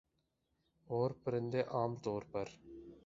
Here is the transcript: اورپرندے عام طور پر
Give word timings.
اورپرندے 0.87 1.61
عام 1.71 1.95
طور 2.03 2.21
پر 2.31 2.45